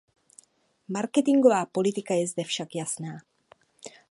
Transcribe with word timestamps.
Marketingová 0.87 1.65
politika 1.65 2.13
je 2.13 2.27
zde 2.27 2.43
však 2.43 2.69
jasná. 2.75 3.17